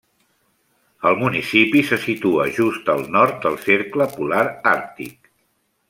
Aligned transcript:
El 1.09 1.17
municipi 1.19 1.83
se 1.91 1.99
situa 2.07 2.47
just 2.57 2.91
al 2.95 3.05
nord 3.19 3.39
del 3.45 3.61
Cercle 3.69 4.09
Polar 4.19 4.45
Àrtic. 4.77 5.35